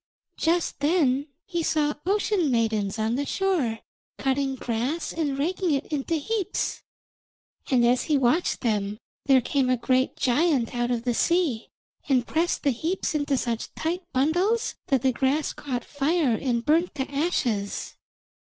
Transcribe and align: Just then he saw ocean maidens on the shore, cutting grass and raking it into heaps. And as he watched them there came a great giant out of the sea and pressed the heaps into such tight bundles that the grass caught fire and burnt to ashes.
Just 0.37 0.79
then 0.79 1.27
he 1.45 1.61
saw 1.61 1.93
ocean 2.07 2.49
maidens 2.49 2.97
on 2.97 3.13
the 3.13 3.25
shore, 3.27 3.81
cutting 4.17 4.55
grass 4.55 5.13
and 5.13 5.37
raking 5.37 5.75
it 5.75 5.85
into 5.93 6.15
heaps. 6.15 6.81
And 7.69 7.85
as 7.85 8.05
he 8.05 8.17
watched 8.17 8.61
them 8.61 8.97
there 9.27 9.41
came 9.41 9.69
a 9.69 9.77
great 9.77 10.15
giant 10.17 10.73
out 10.73 10.89
of 10.89 11.03
the 11.03 11.13
sea 11.13 11.69
and 12.09 12.25
pressed 12.25 12.63
the 12.63 12.71
heaps 12.71 13.13
into 13.13 13.37
such 13.37 13.71
tight 13.75 14.01
bundles 14.11 14.73
that 14.87 15.03
the 15.03 15.13
grass 15.13 15.53
caught 15.53 15.85
fire 15.85 16.33
and 16.35 16.65
burnt 16.65 16.95
to 16.95 17.03
ashes. 17.13 17.95